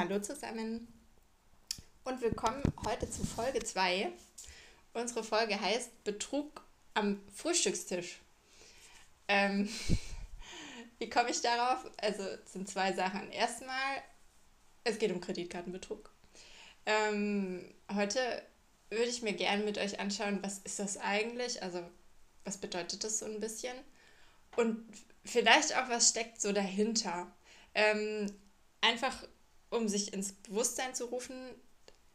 Hallo 0.00 0.18
zusammen 0.18 0.88
und 2.04 2.22
willkommen 2.22 2.62
heute 2.86 3.10
zu 3.10 3.22
Folge 3.22 3.62
2. 3.62 4.10
Unsere 4.94 5.22
Folge 5.22 5.60
heißt 5.60 6.04
Betrug 6.04 6.62
am 6.94 7.20
Frühstückstisch. 7.34 8.18
Ähm, 9.28 9.68
wie 10.98 11.10
komme 11.10 11.28
ich 11.28 11.42
darauf? 11.42 11.84
Also 11.98 12.22
es 12.22 12.50
sind 12.50 12.66
zwei 12.66 12.94
Sachen. 12.94 13.30
Erstmal, 13.30 14.02
es 14.84 14.98
geht 14.98 15.12
um 15.12 15.20
Kreditkartenbetrug. 15.20 16.10
Ähm, 16.86 17.70
heute 17.94 18.20
würde 18.88 19.10
ich 19.10 19.20
mir 19.20 19.34
gerne 19.34 19.64
mit 19.64 19.76
euch 19.76 20.00
anschauen, 20.00 20.38
was 20.40 20.60
ist 20.60 20.78
das 20.78 20.96
eigentlich? 20.96 21.62
Also 21.62 21.82
was 22.44 22.56
bedeutet 22.56 23.04
das 23.04 23.18
so 23.18 23.26
ein 23.26 23.38
bisschen? 23.38 23.76
Und 24.56 24.82
vielleicht 25.26 25.76
auch, 25.76 25.90
was 25.90 26.08
steckt 26.08 26.40
so 26.40 26.52
dahinter? 26.52 27.30
Ähm, 27.74 28.32
einfach 28.80 29.26
um 29.70 29.88
sich 29.88 30.12
ins 30.12 30.32
Bewusstsein 30.32 30.94
zu 30.94 31.06
rufen, 31.06 31.36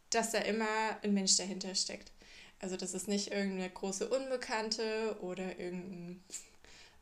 dass 0.10 0.32
da 0.32 0.40
immer 0.40 0.68
ein 1.04 1.14
Mensch 1.14 1.36
dahinter 1.38 1.74
steckt. 1.76 2.12
Also 2.60 2.78
das 2.78 2.94
ist 2.94 3.08
nicht 3.08 3.32
irgendeine 3.32 3.70
große 3.70 4.08
Unbekannte 4.10 5.18
oder 5.22 5.60
irgendein, 5.60 6.24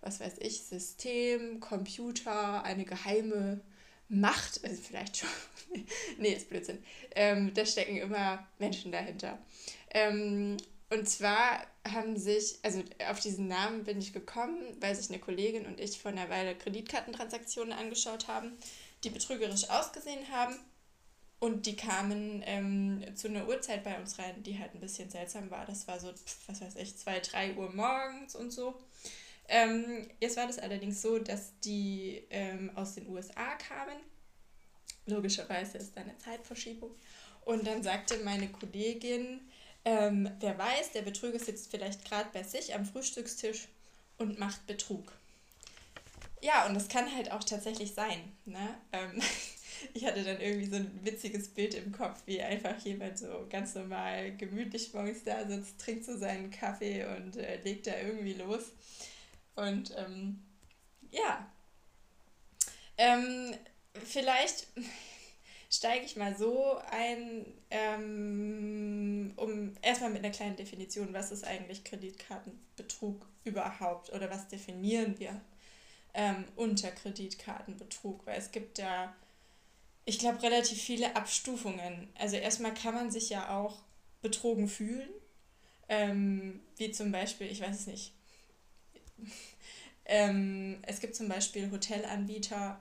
was 0.01 0.19
weiß 0.19 0.35
ich, 0.39 0.63
System, 0.63 1.59
Computer, 1.59 2.63
eine 2.63 2.85
geheime 2.85 3.61
Macht, 4.09 4.63
also 4.63 4.81
vielleicht 4.81 5.17
schon, 5.17 5.29
nee, 6.17 6.33
ist 6.33 6.49
Blödsinn. 6.49 6.83
Ähm, 7.15 7.53
da 7.53 7.65
stecken 7.65 7.97
immer 7.97 8.45
Menschen 8.59 8.91
dahinter. 8.91 9.39
Ähm, 9.91 10.57
und 10.89 11.09
zwar 11.09 11.65
haben 11.91 12.17
sich, 12.17 12.59
also 12.61 12.83
auf 13.09 13.19
diesen 13.19 13.47
Namen 13.47 13.83
bin 13.83 13.99
ich 13.99 14.13
gekommen, 14.13 14.61
weil 14.79 14.95
sich 14.95 15.09
eine 15.09 15.19
Kollegin 15.19 15.65
und 15.65 15.79
ich 15.79 15.99
vor 15.99 16.11
einer 16.11 16.29
Weile 16.29 16.55
Kreditkartentransaktionen 16.55 17.73
angeschaut 17.73 18.27
haben 18.27 18.53
die 19.03 19.09
betrügerisch 19.09 19.69
ausgesehen 19.69 20.29
haben. 20.31 20.55
Und 21.39 21.65
die 21.65 21.75
kamen 21.75 22.41
ähm, 22.45 23.03
zu 23.15 23.27
einer 23.27 23.45
Uhrzeit 23.47 23.83
bei 23.83 23.99
uns 23.99 24.17
rein, 24.17 24.43
die 24.43 24.57
halt 24.57 24.73
ein 24.73 24.79
bisschen 24.79 25.09
seltsam 25.09 25.51
war. 25.51 25.65
Das 25.65 25.87
war 25.89 25.99
so, 25.99 26.13
was 26.47 26.61
weiß 26.61 26.77
ich, 26.77 26.97
2, 26.97 27.19
3 27.19 27.55
Uhr 27.55 27.69
morgens 27.73 28.35
und 28.35 28.51
so. 28.51 28.79
Ähm, 29.49 30.09
jetzt 30.21 30.37
war 30.37 30.47
das 30.47 30.57
allerdings 30.57 31.01
so, 31.01 31.19
dass 31.19 31.51
die 31.59 32.25
ähm, 32.29 32.71
aus 32.75 32.95
den 32.95 33.09
USA 33.09 33.55
kamen. 33.55 33.97
Logischerweise 35.05 35.77
ist 35.77 35.97
da 35.97 36.01
eine 36.01 36.17
Zeitverschiebung. 36.17 36.91
Und 37.43 37.67
dann 37.67 37.83
sagte 37.83 38.23
meine 38.23 38.47
Kollegin, 38.47 39.41
ähm, 39.83 40.29
wer 40.39 40.57
weiß, 40.57 40.91
der 40.93 41.01
Betrüger 41.01 41.39
sitzt 41.39 41.69
vielleicht 41.71 42.05
gerade 42.05 42.29
bei 42.31 42.43
sich 42.43 42.73
am 42.73 42.85
Frühstückstisch 42.85 43.67
und 44.17 44.39
macht 44.39 44.65
Betrug. 44.65 45.11
Ja, 46.43 46.65
und 46.65 46.73
das 46.73 46.89
kann 46.89 47.15
halt 47.15 47.31
auch 47.31 47.43
tatsächlich 47.43 47.93
sein. 47.93 48.19
Ne? 48.43 48.75
Ähm, 48.91 49.21
ich 49.93 50.05
hatte 50.05 50.23
dann 50.25 50.41
irgendwie 50.41 50.65
so 50.65 50.75
ein 50.75 50.99
witziges 51.01 51.47
Bild 51.47 51.73
im 51.73 51.93
Kopf, 51.93 52.21
wie 52.25 52.41
einfach 52.41 52.77
jemand 52.79 53.17
so 53.17 53.47
ganz 53.49 53.75
normal 53.75 54.35
gemütlich 54.35 54.93
morgens 54.93 55.23
da 55.23 55.47
sitzt, 55.47 55.79
trinkt 55.79 56.03
so 56.03 56.17
seinen 56.17 56.51
Kaffee 56.51 57.05
und 57.05 57.37
äh, 57.37 57.61
legt 57.63 57.87
da 57.87 57.97
irgendwie 57.97 58.33
los. 58.33 58.73
Und 59.55 59.95
ähm, 59.95 60.43
ja, 61.11 61.49
ähm, 62.97 63.53
vielleicht 64.03 64.67
steige 65.71 66.03
ich 66.03 66.17
mal 66.17 66.35
so 66.35 66.75
ein, 66.91 67.45
ähm, 67.69 69.31
um 69.37 69.73
erstmal 69.81 70.09
mit 70.09 70.25
einer 70.25 70.33
kleinen 70.33 70.57
Definition, 70.57 71.13
was 71.13 71.31
ist 71.31 71.45
eigentlich 71.45 71.85
Kreditkartenbetrug 71.85 73.25
überhaupt 73.45 74.11
oder 74.11 74.29
was 74.29 74.49
definieren 74.49 75.17
wir 75.19 75.39
ähm, 76.13 76.45
unter 76.55 76.91
Kreditkartenbetrug, 76.91 78.25
weil 78.25 78.37
es 78.37 78.51
gibt 78.51 78.79
da, 78.79 79.15
ich 80.05 80.19
glaube, 80.19 80.43
relativ 80.43 80.81
viele 80.81 81.15
Abstufungen. 81.15 82.09
Also 82.15 82.35
erstmal 82.35 82.73
kann 82.73 82.93
man 82.93 83.11
sich 83.11 83.29
ja 83.29 83.57
auch 83.57 83.81
betrogen 84.21 84.67
fühlen, 84.67 85.09
ähm, 85.89 86.61
wie 86.77 86.91
zum 86.91 87.11
Beispiel, 87.11 87.47
ich 87.47 87.61
weiß 87.61 87.81
es 87.81 87.87
nicht, 87.87 88.13
ähm, 90.05 90.79
es 90.83 90.99
gibt 90.99 91.15
zum 91.15 91.27
Beispiel 91.27 91.71
Hotelanbieter, 91.71 92.79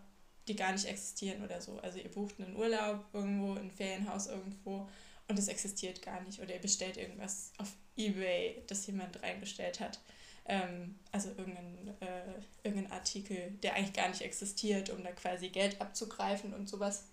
die 0.48 0.56
gar 0.56 0.72
nicht 0.72 0.86
existieren 0.86 1.44
oder 1.44 1.60
so. 1.60 1.78
Also 1.78 1.98
ihr 1.98 2.10
bucht 2.10 2.40
einen 2.40 2.56
Urlaub 2.56 3.04
irgendwo, 3.12 3.52
ein 3.52 3.70
Ferienhaus 3.70 4.26
irgendwo 4.26 4.88
und 5.28 5.38
es 5.38 5.48
existiert 5.48 6.02
gar 6.02 6.20
nicht. 6.22 6.40
Oder 6.40 6.54
ihr 6.54 6.60
bestellt 6.60 6.96
irgendwas 6.96 7.52
auf 7.58 7.72
Ebay, 7.96 8.62
das 8.66 8.86
jemand 8.86 9.22
reingestellt 9.22 9.80
hat. 9.80 10.00
Ähm, 10.44 10.98
also 11.12 11.28
irgendein, 11.30 11.94
äh, 12.00 12.64
irgendein 12.64 12.92
Artikel, 12.92 13.52
der 13.62 13.74
eigentlich 13.74 13.92
gar 13.92 14.08
nicht 14.08 14.22
existiert, 14.22 14.90
um 14.90 15.02
da 15.02 15.12
quasi 15.12 15.48
Geld 15.48 15.80
abzugreifen 15.80 16.52
und 16.52 16.68
sowas. 16.68 17.04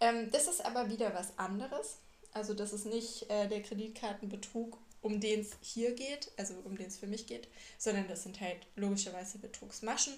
Ähm, 0.00 0.30
das 0.30 0.48
ist 0.48 0.64
aber 0.64 0.88
wieder 0.90 1.14
was 1.14 1.38
anderes. 1.38 1.98
Also 2.32 2.54
das 2.54 2.72
ist 2.72 2.86
nicht 2.86 3.28
äh, 3.30 3.48
der 3.48 3.62
Kreditkartenbetrug, 3.62 4.78
um 5.02 5.20
den 5.20 5.40
es 5.40 5.50
hier 5.60 5.94
geht, 5.94 6.30
also 6.36 6.54
um 6.64 6.76
den 6.76 6.86
es 6.86 6.96
für 6.96 7.06
mich 7.06 7.26
geht, 7.26 7.48
sondern 7.78 8.08
das 8.08 8.22
sind 8.22 8.40
halt 8.40 8.66
logischerweise 8.76 9.38
Betrugsmaschen. 9.38 10.14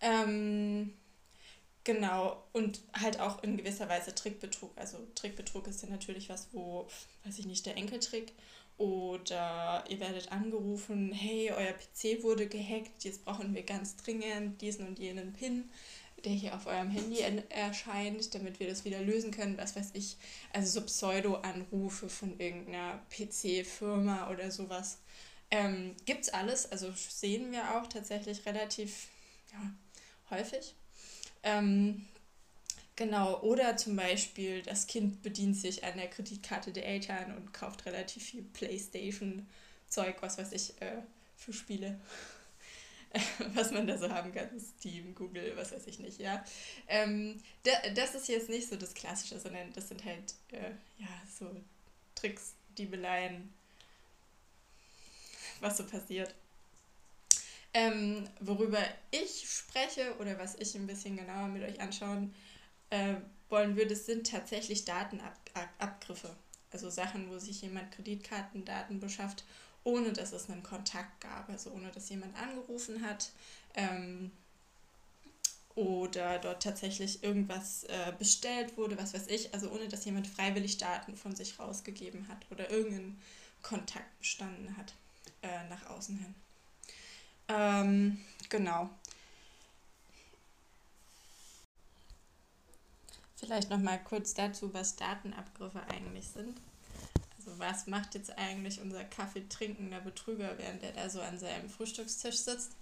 Ähm, 0.00 0.92
genau, 1.84 2.42
und 2.52 2.80
halt 2.92 3.20
auch 3.20 3.42
in 3.42 3.56
gewisser 3.56 3.88
Weise 3.88 4.14
Trickbetrug. 4.14 4.72
Also 4.76 4.98
Trickbetrug 5.14 5.66
ist 5.68 5.82
ja 5.82 5.88
natürlich 5.88 6.28
was, 6.28 6.48
wo, 6.52 6.88
weiß 7.24 7.38
ich 7.38 7.46
nicht, 7.46 7.66
der 7.66 7.76
Enkeltrick 7.76 8.32
oder 8.76 9.84
ihr 9.88 10.00
werdet 10.00 10.32
angerufen, 10.32 11.12
hey, 11.12 11.52
euer 11.52 11.72
PC 11.72 12.22
wurde 12.22 12.48
gehackt, 12.48 13.04
jetzt 13.04 13.24
brauchen 13.24 13.54
wir 13.54 13.62
ganz 13.62 13.96
dringend 13.96 14.60
diesen 14.60 14.88
und 14.88 14.98
jenen 14.98 15.32
PIN, 15.32 15.70
der 16.24 16.32
hier 16.32 16.54
auf 16.54 16.66
eurem 16.66 16.90
Handy 16.90 17.18
erscheint, 17.50 18.34
damit 18.34 18.58
wir 18.58 18.68
das 18.68 18.84
wieder 18.84 19.00
lösen 19.00 19.30
können, 19.30 19.58
was 19.58 19.76
weiß 19.76 19.90
ich. 19.92 20.16
Also 20.52 20.80
so 20.80 20.86
Pseudo-Anrufe 20.86 22.08
von 22.08 22.38
irgendeiner 22.40 23.00
PC-Firma 23.10 24.30
oder 24.30 24.50
sowas. 24.50 24.98
Ähm, 25.50 25.94
gibt's 26.06 26.30
alles, 26.30 26.70
also 26.72 26.90
sehen 26.96 27.52
wir 27.52 27.76
auch 27.76 27.86
tatsächlich 27.86 28.44
relativ 28.46 29.08
ja, 29.52 30.36
häufig. 30.36 30.74
Ähm, 31.44 32.06
Genau, 32.96 33.40
oder 33.40 33.76
zum 33.76 33.96
Beispiel 33.96 34.62
das 34.62 34.86
Kind 34.86 35.22
bedient 35.22 35.56
sich 35.56 35.82
an 35.82 35.96
der 35.96 36.08
Kreditkarte 36.08 36.72
der 36.72 36.86
Eltern 36.86 37.36
und 37.36 37.52
kauft 37.52 37.86
relativ 37.86 38.22
viel 38.24 38.42
Playstation-Zeug, 38.42 40.16
was 40.20 40.38
weiß 40.38 40.52
ich, 40.52 40.80
äh, 40.80 41.02
für 41.36 41.52
Spiele. 41.52 41.98
was 43.54 43.72
man 43.72 43.86
da 43.86 43.98
so 43.98 44.10
haben 44.10 44.32
kann, 44.32 44.48
Steam, 44.60 45.14
Google, 45.14 45.56
was 45.56 45.72
weiß 45.72 45.86
ich 45.86 45.98
nicht, 45.98 46.20
ja. 46.20 46.44
Ähm, 46.88 47.40
das 47.94 48.14
ist 48.14 48.28
jetzt 48.28 48.48
nicht 48.48 48.68
so 48.68 48.76
das 48.76 48.94
Klassische, 48.94 49.38
sondern 49.38 49.72
das 49.72 49.88
sind 49.88 50.04
halt, 50.04 50.34
äh, 50.50 50.70
ja, 50.98 51.08
so 51.38 51.48
Tricks, 52.14 52.54
Diebeleien, 52.76 53.52
was 55.60 55.76
so 55.76 55.84
passiert. 55.84 56.34
Ähm, 57.76 58.28
worüber 58.38 58.78
ich 59.10 59.50
spreche 59.50 60.14
oder 60.20 60.38
was 60.38 60.54
ich 60.54 60.76
ein 60.76 60.86
bisschen 60.86 61.16
genauer 61.16 61.48
mit 61.48 61.64
euch 61.64 61.80
anschauen 61.80 62.32
äh, 62.90 63.16
wollen 63.48 63.76
würde, 63.76 63.96
sind 63.96 64.30
tatsächlich 64.30 64.84
Datenabgriffe. 64.84 66.30
Also 66.70 66.88
Sachen, 66.88 67.30
wo 67.30 67.38
sich 67.38 67.62
jemand 67.62 67.90
Kreditkartendaten 67.90 69.00
beschafft, 69.00 69.44
ohne 69.82 70.12
dass 70.12 70.32
es 70.32 70.48
einen 70.48 70.62
Kontakt 70.62 71.20
gab, 71.20 71.48
also 71.48 71.70
ohne 71.70 71.90
dass 71.90 72.08
jemand 72.08 72.36
angerufen 72.36 73.04
hat 73.04 73.30
ähm, 73.74 74.30
oder 75.74 76.38
dort 76.38 76.62
tatsächlich 76.62 77.24
irgendwas 77.24 77.84
äh, 77.84 78.12
bestellt 78.18 78.76
wurde, 78.76 78.96
was 78.96 79.14
weiß 79.14 79.26
ich, 79.26 79.52
also 79.52 79.70
ohne 79.70 79.88
dass 79.88 80.04
jemand 80.04 80.26
freiwillig 80.28 80.78
Daten 80.78 81.16
von 81.16 81.34
sich 81.34 81.58
rausgegeben 81.58 82.28
hat 82.28 82.46
oder 82.50 82.70
irgendeinen 82.70 83.20
Kontakt 83.62 84.18
bestanden 84.20 84.76
hat 84.76 84.94
äh, 85.42 85.68
nach 85.68 85.90
außen 85.90 86.16
hin. 86.16 86.34
Ähm, 87.48 88.18
genau. 88.48 88.90
Vielleicht 93.36 93.68
noch 93.68 93.78
mal 93.78 94.02
kurz 94.02 94.32
dazu, 94.34 94.72
was 94.72 94.96
Datenabgriffe 94.96 95.82
eigentlich 95.88 96.26
sind. 96.28 96.58
Also 97.36 97.58
was 97.58 97.86
macht 97.86 98.14
jetzt 98.14 98.38
eigentlich 98.38 98.80
unser 98.80 99.04
Kaffeetrinkender 99.04 100.00
Betrüger, 100.00 100.56
während 100.56 100.82
er 100.82 100.92
da 100.92 101.10
so 101.10 101.20
an 101.20 101.38
seinem 101.38 101.68
Frühstückstisch 101.68 102.38
sitzt? 102.38 102.72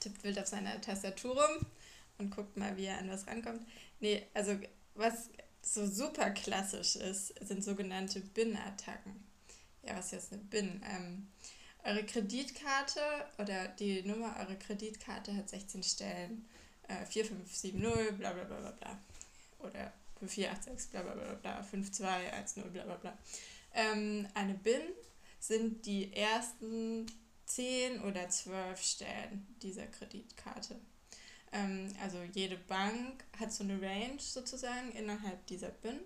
Tippt 0.00 0.24
wild 0.24 0.38
auf 0.40 0.48
seiner 0.48 0.80
Tastatur 0.80 1.40
rum 1.40 1.66
und 2.18 2.34
guckt 2.34 2.56
mal, 2.56 2.76
wie 2.76 2.86
er 2.86 2.98
an 2.98 3.10
was 3.10 3.26
rankommt. 3.28 3.62
Nee, 4.00 4.26
also 4.34 4.58
was 4.94 5.30
so 5.62 5.86
super 5.86 6.30
klassisch 6.30 6.96
ist, 6.96 7.34
sind 7.46 7.64
sogenannte 7.64 8.20
BIN-Attacken. 8.20 9.24
Ja, 9.86 9.96
was 9.96 10.06
ist 10.06 10.12
jetzt 10.12 10.32
eine 10.32 10.42
BIN? 10.42 10.82
Ähm, 10.84 11.28
eure 11.84 12.04
Kreditkarte 12.04 13.00
oder 13.38 13.68
die 13.68 14.02
Nummer 14.02 14.36
eurer 14.38 14.56
Kreditkarte 14.56 15.36
hat 15.36 15.48
16 15.48 15.82
Stellen. 15.82 16.46
Äh, 16.88 17.06
4570, 17.06 17.74
bla 18.18 18.32
bla 18.32 18.44
bla 18.44 18.58
bla 18.58 18.70
bla 18.70 18.98
oder 19.60 19.92
486 20.26 20.90
bla 20.90 21.02
bla 21.02 21.14
bla 21.14 21.34
bla, 21.34 21.62
5210 21.62 22.72
bla 22.72 22.84
bla 22.84 22.96
bla. 22.96 23.18
Ähm, 23.74 24.28
eine 24.34 24.54
BIN 24.54 24.82
sind 25.40 25.84
die 25.86 26.12
ersten 26.12 27.06
10 27.46 28.02
oder 28.02 28.28
12 28.28 28.82
Stellen 28.82 29.46
dieser 29.62 29.86
Kreditkarte. 29.86 30.76
Ähm, 31.52 31.92
also 32.02 32.18
jede 32.32 32.56
Bank 32.56 33.24
hat 33.38 33.52
so 33.52 33.64
eine 33.64 33.80
Range 33.80 34.18
sozusagen 34.18 34.92
innerhalb 34.92 35.46
dieser 35.46 35.68
BIN. 35.68 36.00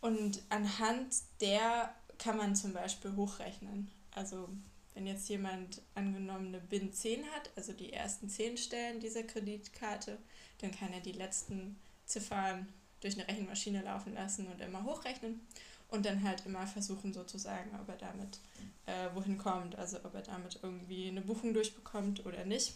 Und 0.00 0.42
anhand 0.50 1.14
der 1.40 1.94
kann 2.18 2.36
man 2.36 2.54
zum 2.54 2.72
Beispiel 2.72 3.16
hochrechnen. 3.16 3.90
Also 4.10 4.48
wenn 4.94 5.06
jetzt 5.06 5.28
jemand 5.28 5.82
angenommen 5.94 6.48
eine 6.48 6.60
BIN 6.60 6.92
10 6.92 7.24
hat, 7.34 7.50
also 7.56 7.72
die 7.72 7.92
ersten 7.92 8.28
10 8.28 8.56
Stellen 8.56 9.00
dieser 9.00 9.24
Kreditkarte, 9.24 10.18
dann 10.58 10.70
kann 10.70 10.92
er 10.92 11.00
die 11.00 11.12
letzten 11.12 11.76
Ziffern 12.06 12.68
durch 13.00 13.14
eine 13.14 13.28
Rechenmaschine 13.28 13.82
laufen 13.82 14.14
lassen 14.14 14.46
und 14.46 14.60
immer 14.60 14.84
hochrechnen 14.84 15.40
und 15.88 16.06
dann 16.06 16.22
halt 16.22 16.46
immer 16.46 16.66
versuchen 16.66 17.12
sozusagen, 17.12 17.70
ob 17.80 17.88
er 17.88 17.96
damit 17.96 18.38
äh, 18.86 19.14
wohin 19.14 19.36
kommt, 19.36 19.76
also 19.76 19.98
ob 20.04 20.14
er 20.14 20.22
damit 20.22 20.58
irgendwie 20.62 21.08
eine 21.08 21.20
Buchung 21.20 21.54
durchbekommt 21.54 22.24
oder 22.24 22.44
nicht. 22.44 22.74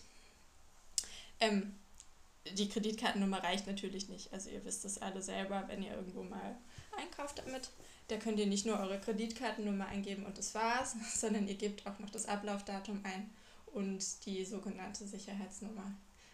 Ähm, 1.40 1.74
die 2.52 2.68
Kreditkartennummer 2.68 3.42
reicht 3.42 3.66
natürlich 3.66 4.08
nicht. 4.08 4.32
Also 4.32 4.50
ihr 4.50 4.64
wisst 4.64 4.84
das 4.84 5.00
alle 5.00 5.22
selber, 5.22 5.64
wenn 5.68 5.82
ihr 5.82 5.94
irgendwo 5.94 6.22
mal 6.22 6.56
einkauft 6.98 7.38
damit. 7.38 7.70
Da 8.08 8.16
könnt 8.16 8.38
ihr 8.38 8.46
nicht 8.46 8.66
nur 8.66 8.78
eure 8.78 9.00
Kreditkartennummer 9.00 9.86
eingeben 9.86 10.24
und 10.24 10.38
das 10.38 10.54
war's, 10.54 10.96
sondern 11.14 11.48
ihr 11.48 11.56
gebt 11.56 11.86
auch 11.86 11.98
noch 11.98 12.10
das 12.10 12.26
Ablaufdatum 12.26 13.00
ein 13.04 13.30
und 13.66 14.24
die 14.26 14.44
sogenannte 14.44 15.06
Sicherheitsnummer. 15.06 15.92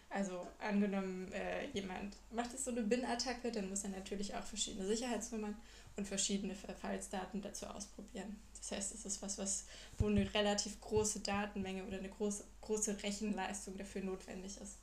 Also 0.09 0.47
angenommen, 0.59 1.31
äh, 1.33 1.67
jemand 1.73 2.15
macht 2.31 2.51
jetzt 2.53 2.63
so 2.63 2.71
eine 2.71 2.83
BIN-Attacke, 2.83 3.51
dann 3.51 3.69
muss 3.69 3.83
er 3.83 3.89
natürlich 3.89 4.33
auch 4.33 4.43
verschiedene 4.43 4.87
Sicherheitsnummern 4.87 5.55
und 5.97 6.07
verschiedene 6.07 6.55
Verfallsdaten 6.55 7.41
dazu 7.41 7.65
ausprobieren. 7.65 8.39
Das 8.57 8.71
heißt, 8.71 8.95
es 8.95 9.05
ist 9.05 9.21
was, 9.21 9.37
was 9.37 9.65
wo 9.97 10.07
eine 10.07 10.33
relativ 10.33 10.79
große 10.81 11.19
Datenmenge 11.19 11.83
oder 11.85 11.97
eine 11.97 12.09
große, 12.09 12.43
große 12.61 13.03
Rechenleistung 13.03 13.77
dafür 13.77 14.03
notwendig 14.03 14.57
ist. 14.61 14.77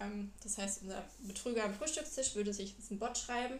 Ähm, 0.00 0.32
das 0.42 0.58
heißt, 0.58 0.82
unser 0.82 1.04
Betrüger 1.20 1.64
am 1.64 1.74
Frühstückstisch 1.74 2.34
würde 2.34 2.52
sich 2.52 2.76
jetzt 2.76 2.90
einen 2.90 3.00
Bot 3.00 3.16
schreiben, 3.16 3.58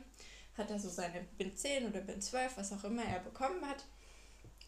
hat 0.56 0.70
er 0.70 0.78
so 0.78 0.88
seine 0.88 1.26
BIN 1.38 1.56
10 1.56 1.88
oder 1.88 2.00
BIN 2.00 2.20
12, 2.20 2.56
was 2.56 2.72
auch 2.72 2.84
immer 2.84 3.04
er 3.04 3.20
bekommen 3.20 3.64
hat. 3.66 3.84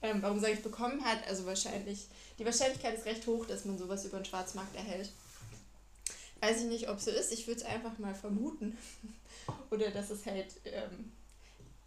Ähm, 0.01 0.23
warum 0.23 0.39
sage 0.39 0.55
ich 0.55 0.63
bekommen 0.63 1.05
hat? 1.05 1.27
Also 1.27 1.45
wahrscheinlich, 1.47 2.07
die 2.39 2.45
Wahrscheinlichkeit 2.45 2.95
ist 2.95 3.07
recht 3.07 3.27
hoch, 3.27 3.47
dass 3.47 3.65
man 3.65 3.79
sowas 3.79 4.05
über 4.05 4.19
den 4.19 4.25
Schwarzmarkt 4.25 4.77
erhält. 4.77 5.11
Weiß 6.41 6.61
ich 6.63 6.69
nicht, 6.69 6.89
ob 6.89 7.01
so 7.01 7.11
ist. 7.11 7.33
Ich 7.33 7.49
würde 7.49 7.61
es 7.61 7.67
einfach 7.67 7.99
mal 7.99 8.15
vermuten. 8.15 8.79
oder 9.71 9.91
dass 9.91 10.11
es 10.11 10.25
halt, 10.25 10.47
ähm, 10.65 11.13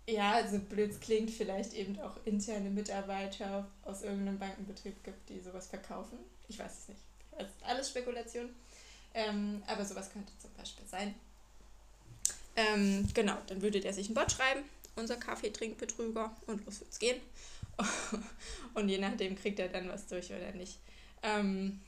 ja, 0.07 0.33
also 0.33 0.59
blöd 0.59 0.99
klingt, 0.99 1.31
vielleicht 1.31 1.73
eben 1.73 1.99
auch 2.01 2.17
interne 2.25 2.69
Mitarbeiter 2.69 3.67
aus 3.83 4.01
irgendeinem 4.01 4.39
Bankenbetrieb 4.39 5.03
gibt, 5.03 5.29
die 5.29 5.39
sowas 5.39 5.67
verkaufen. 5.67 6.17
Ich 6.49 6.59
weiß 6.59 6.79
es 6.79 6.89
nicht. 6.89 7.01
Das 7.37 7.47
ist 7.47 7.63
alles 7.63 7.89
Spekulation. 7.89 8.49
Ähm, 9.13 9.63
aber 9.67 9.85
sowas 9.85 10.11
könnte 10.11 10.37
zum 10.37 10.51
Beispiel 10.53 10.85
sein. 10.85 11.15
Ähm, 12.55 13.07
genau, 13.13 13.37
dann 13.47 13.61
würde 13.61 13.79
der 13.79 13.93
sich 13.93 14.09
ein 14.09 14.13
Bot 14.13 14.31
schreiben, 14.31 14.61
unser 14.95 15.15
Kaffeetrinkbetrüger, 15.15 16.35
und 16.47 16.65
los 16.65 16.81
wird's 16.81 16.99
gehen. 16.99 17.19
und 18.73 18.89
je 18.89 18.97
nachdem 18.97 19.35
kriegt 19.35 19.59
er 19.59 19.69
dann 19.69 19.89
was 19.89 20.07
durch 20.07 20.31
oder 20.31 20.51
nicht. 20.51 20.79
Ähm, 21.23 21.79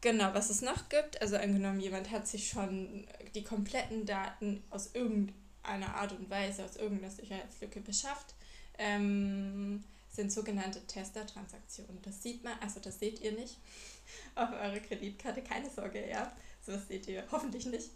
genau, 0.00 0.32
was 0.34 0.50
es 0.50 0.62
noch 0.62 0.88
gibt, 0.88 1.20
also 1.20 1.36
angenommen, 1.36 1.80
jemand 1.80 2.10
hat 2.10 2.28
sich 2.28 2.48
schon 2.48 3.06
die 3.34 3.44
kompletten 3.44 4.06
Daten 4.06 4.62
aus 4.70 4.90
irgendeiner 4.94 5.94
Art 5.94 6.12
und 6.12 6.30
Weise, 6.30 6.64
aus 6.64 6.76
irgendeiner 6.76 7.10
Sicherheitslücke 7.10 7.80
beschafft, 7.80 8.34
ähm, 8.78 9.82
sind 10.10 10.32
sogenannte 10.32 10.86
Tester-Transaktionen. 10.86 12.00
Das 12.02 12.22
sieht 12.22 12.44
man, 12.44 12.54
also 12.60 12.78
das 12.80 13.00
seht 13.00 13.20
ihr 13.20 13.32
nicht 13.32 13.58
auf 14.36 14.50
eurer 14.50 14.78
Kreditkarte, 14.80 15.42
keine 15.42 15.70
Sorge, 15.70 16.08
ja. 16.08 16.32
Sowas 16.64 16.86
seht 16.88 17.08
ihr 17.08 17.24
hoffentlich 17.30 17.66
nicht. 17.66 17.90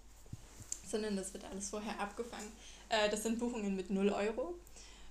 Sondern 0.88 1.17
das 1.17 1.32
wird 1.32 1.44
alles 1.44 1.70
vorher 1.70 1.99
abgefangen. 2.00 2.50
Äh, 2.88 3.08
das 3.11 3.23
sind 3.23 3.38
Buchungen 3.38 3.76
mit 3.76 3.90
0 3.90 4.08
Euro, 4.11 4.55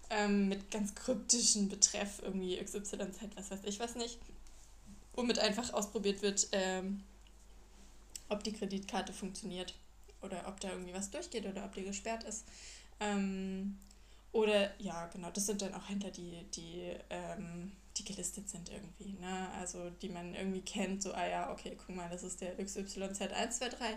ähm, 0.09 0.47
mit 0.49 0.71
ganz 0.71 0.95
kryptischen 0.95 1.69
Betreff, 1.69 2.21
irgendwie 2.23 2.57
XYZ, 2.57 2.93
was 3.35 3.51
weiß 3.51 3.59
ich 3.63 3.79
was 3.79 3.95
nicht. 3.95 4.17
Womit 5.13 5.39
einfach 5.39 5.73
ausprobiert 5.73 6.21
wird, 6.21 6.47
ähm, 6.51 7.03
ob 8.29 8.43
die 8.43 8.53
Kreditkarte 8.53 9.13
funktioniert 9.13 9.73
oder 10.21 10.47
ob 10.47 10.59
da 10.59 10.71
irgendwie 10.71 10.93
was 10.93 11.09
durchgeht 11.09 11.45
oder 11.45 11.63
ob 11.65 11.73
die 11.73 11.83
gesperrt 11.83 12.23
ist. 12.23 12.45
Ähm, 12.99 13.77
oder 14.31 14.79
ja, 14.79 15.07
genau, 15.07 15.31
das 15.31 15.45
sind 15.45 15.61
dann 15.61 15.73
auch 15.73 15.89
Händler, 15.89 16.11
die, 16.11 16.45
die, 16.53 16.93
ähm, 17.09 17.71
die 17.97 18.03
gelistet 18.03 18.49
sind 18.49 18.69
irgendwie, 18.69 19.13
ne? 19.13 19.49
Also 19.53 19.89
die 19.89 20.09
man 20.09 20.35
irgendwie 20.35 20.61
kennt, 20.61 21.01
so, 21.01 21.13
ah 21.13 21.27
ja, 21.27 21.51
okay, 21.51 21.77
guck 21.77 21.95
mal, 21.95 22.09
das 22.09 22.23
ist 22.23 22.41
der 22.41 22.57
XYZ123, 22.59 23.95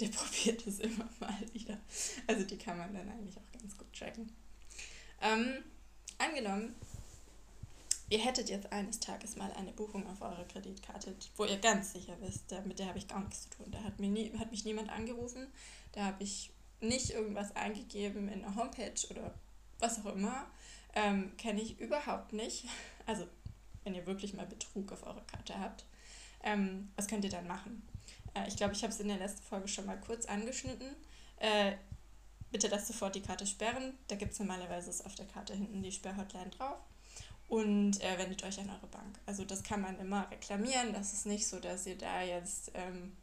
der 0.00 0.08
probiert 0.08 0.66
es 0.66 0.80
immer 0.80 1.08
mal 1.20 1.38
wieder. 1.52 1.78
Also 2.26 2.44
die 2.44 2.58
kann 2.58 2.78
man 2.78 2.92
dann 2.94 3.08
eigentlich 3.08 3.36
auch 3.36 3.60
ganz 3.60 3.76
gut 3.76 3.92
tracken. 3.92 4.32
Ähm, 5.20 5.64
angenommen, 6.18 6.74
ihr 8.08 8.18
hättet 8.18 8.48
jetzt 8.48 8.72
eines 8.72 9.00
Tages 9.00 9.36
mal 9.36 9.52
eine 9.52 9.72
Buchung 9.72 10.06
auf 10.06 10.22
eure 10.22 10.46
Kreditkarte, 10.46 11.14
wo 11.36 11.44
ihr 11.44 11.58
ganz 11.58 11.92
sicher 11.92 12.16
wisst, 12.20 12.52
mit 12.64 12.78
der 12.78 12.88
habe 12.88 12.98
ich 12.98 13.08
gar 13.08 13.20
nichts 13.20 13.42
zu 13.42 13.50
tun. 13.50 13.70
Da 13.70 13.82
hat, 13.82 14.00
mir 14.00 14.08
nie, 14.08 14.32
hat 14.38 14.50
mich 14.50 14.64
niemand 14.64 14.90
angerufen, 14.90 15.46
da 15.92 16.04
habe 16.04 16.22
ich 16.22 16.50
nicht 16.80 17.10
irgendwas 17.10 17.54
eingegeben 17.56 18.28
in 18.28 18.40
der 18.40 18.54
Homepage 18.54 18.94
oder 19.10 19.34
was 19.78 20.04
auch 20.04 20.14
immer, 20.14 20.46
ähm, 20.94 21.36
kenne 21.36 21.60
ich 21.60 21.80
überhaupt 21.80 22.32
nicht. 22.32 22.66
Also, 23.06 23.26
wenn 23.84 23.94
ihr 23.94 24.04
wirklich 24.04 24.34
mal 24.34 24.44
Betrug 24.44 24.92
auf 24.92 25.06
eurer 25.06 25.22
Karte 25.22 25.58
habt, 25.58 25.86
ähm, 26.42 26.90
was 26.94 27.08
könnt 27.08 27.24
ihr 27.24 27.30
dann 27.30 27.46
machen? 27.46 27.88
Äh, 28.34 28.46
ich 28.46 28.56
glaube, 28.56 28.74
ich 28.74 28.82
habe 28.82 28.92
es 28.92 29.00
in 29.00 29.08
der 29.08 29.16
letzten 29.16 29.42
Folge 29.44 29.66
schon 29.66 29.86
mal 29.86 29.98
kurz 29.98 30.26
angeschnitten. 30.26 30.94
Äh, 31.38 31.72
bitte 32.50 32.68
lasst 32.68 32.88
sofort 32.88 33.14
die 33.14 33.22
Karte 33.22 33.46
sperren. 33.46 33.94
Da 34.08 34.16
gibt 34.16 34.34
es 34.34 34.40
normalerweise 34.40 35.06
auf 35.06 35.14
der 35.14 35.24
Karte 35.24 35.54
hinten 35.54 35.82
die 35.82 35.90
Sperrhotline 35.90 36.50
drauf. 36.50 36.76
Und 37.48 37.98
äh, 38.02 38.18
wendet 38.18 38.44
euch 38.44 38.60
an 38.60 38.68
eure 38.68 38.88
Bank. 38.88 39.18
Also 39.24 39.46
das 39.46 39.62
kann 39.62 39.80
man 39.80 39.98
immer 40.00 40.30
reklamieren. 40.30 40.92
Das 40.92 41.14
ist 41.14 41.24
nicht 41.24 41.46
so, 41.46 41.58
dass 41.58 41.86
ihr 41.86 41.96
da 41.96 42.20
jetzt 42.20 42.72
ähm, 42.74 43.16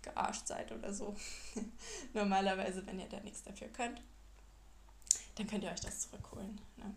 gearscht 0.00 0.46
seid 0.46 0.72
oder 0.72 0.94
so. 0.94 1.14
Normalerweise, 2.14 2.86
wenn 2.86 3.00
ihr 3.00 3.08
da 3.10 3.20
nichts 3.20 3.42
dafür 3.42 3.68
könnt 3.68 4.00
dann 5.36 5.46
könnt 5.46 5.64
ihr 5.64 5.70
euch 5.70 5.80
das 5.80 6.00
zurückholen. 6.00 6.60
Ne? 6.76 6.94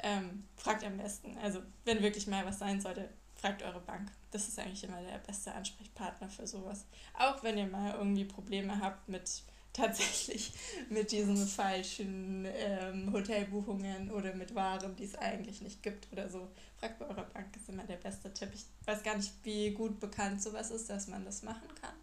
Ähm, 0.00 0.44
fragt 0.56 0.84
am 0.84 0.96
besten, 0.96 1.36
also 1.38 1.60
wenn 1.84 2.02
wirklich 2.02 2.26
mal 2.26 2.44
was 2.46 2.58
sein 2.58 2.80
sollte, 2.80 3.08
fragt 3.34 3.62
eure 3.62 3.80
Bank. 3.80 4.10
Das 4.30 4.48
ist 4.48 4.58
eigentlich 4.58 4.84
immer 4.84 5.00
der 5.00 5.18
beste 5.18 5.52
Ansprechpartner 5.52 6.28
für 6.28 6.46
sowas. 6.46 6.84
Auch 7.18 7.42
wenn 7.42 7.56
ihr 7.56 7.66
mal 7.66 7.94
irgendwie 7.94 8.24
Probleme 8.24 8.80
habt 8.80 9.08
mit 9.08 9.42
tatsächlich 9.78 10.52
mit 10.88 11.12
diesen 11.12 11.36
falschen 11.46 12.46
ähm, 12.52 13.12
Hotelbuchungen 13.12 14.10
oder 14.10 14.34
mit 14.34 14.54
Waren, 14.54 14.96
die 14.96 15.04
es 15.04 15.14
eigentlich 15.14 15.60
nicht 15.60 15.82
gibt 15.84 16.10
oder 16.10 16.28
so. 16.28 16.48
Fragt 16.78 16.98
bei 16.98 17.06
eurer 17.06 17.24
Bank, 17.24 17.54
ist 17.54 17.68
immer 17.68 17.84
der 17.84 17.96
beste 17.96 18.32
Tipp. 18.32 18.50
Ich 18.54 18.64
weiß 18.86 19.04
gar 19.04 19.16
nicht, 19.16 19.32
wie 19.44 19.70
gut 19.70 20.00
bekannt 20.00 20.42
sowas 20.42 20.72
ist, 20.72 20.90
dass 20.90 21.06
man 21.06 21.24
das 21.24 21.42
machen 21.42 21.68
kann. 21.80 21.94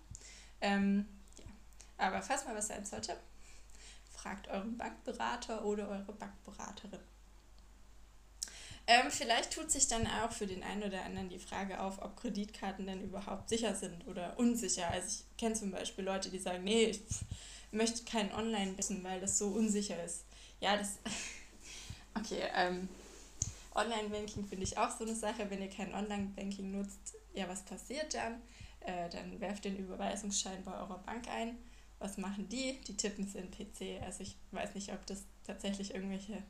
Ähm, 0.62 1.06
ja. 1.38 1.46
Aber 1.98 2.22
falls 2.22 2.46
mal 2.46 2.56
was 2.56 2.68
sein 2.68 2.86
sollte, 2.86 3.18
fragt 4.26 4.48
euren 4.48 4.76
Bankberater 4.76 5.64
oder 5.64 5.88
eure 5.88 6.14
Bankberaterin. 6.14 7.00
Ähm, 8.88 9.12
vielleicht 9.12 9.54
tut 9.54 9.70
sich 9.70 9.88
dann 9.88 10.08
auch 10.08 10.32
für 10.32 10.48
den 10.48 10.64
einen 10.64 10.84
oder 10.84 11.06
anderen 11.06 11.30
die 11.30 11.38
Frage 11.38 11.80
auf, 11.80 12.02
ob 12.02 12.18
Kreditkarten 12.18 12.88
denn 12.88 13.04
überhaupt 13.04 13.50
sicher 13.50 13.76
sind 13.76 14.08
oder 14.08 14.38
unsicher. 14.40 14.90
Also 14.90 15.08
ich 15.08 15.38
kenne 15.38 15.54
zum 15.54 15.72
Beispiel 15.72 16.04
Leute, 16.04 16.32
die 16.32 16.40
sagen, 16.40 16.64
nee, 16.64 16.86
ich 16.86 17.02
möchte 17.72 18.04
kein 18.04 18.34
online 18.34 18.76
wissen, 18.78 19.04
weil 19.04 19.22
das 19.22 19.38
so 19.38 19.50
unsicher 19.50 20.04
ist. 20.04 20.26
Ja, 20.60 20.76
das. 20.76 20.98
okay, 22.16 22.42
ähm, 22.56 22.90
Online-Banking 23.76 24.48
finde 24.48 24.64
ich 24.64 24.78
auch 24.78 24.90
so 24.90 25.04
eine 25.04 25.16
Sache. 25.16 25.50
Wenn 25.50 25.62
ihr 25.62 25.70
kein 25.70 25.94
Online-Banking 25.94 26.72
nutzt, 26.72 27.16
ja, 27.36 27.48
was 27.48 27.64
passiert 27.64 28.16
dann? 28.16 28.42
Äh, 28.80 29.10
dann 29.10 29.40
werft 29.40 29.66
den 29.66 29.78
Überweisungsschein 29.78 30.64
bei 30.64 30.74
eurer 30.74 31.00
Bank 31.00 31.28
ein 31.28 31.58
was 32.00 32.18
machen 32.18 32.50
die? 32.50 32.80
Die 32.88 32.98
tippen 32.98 33.26
es 33.26 33.36
in 33.36 33.50
PC. 33.52 34.02
Also 34.04 34.22
ich 34.22 34.36
weiß 34.52 34.76
nicht, 34.76 34.92
ob 34.94 35.06
das 35.06 35.24
tatsächlich 35.46 35.94
irgendwelche, 35.94 36.44